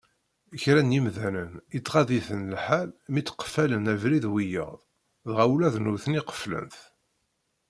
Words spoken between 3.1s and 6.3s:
mi tteqfalen abrid wiyaḍ, dɣa ula d nutni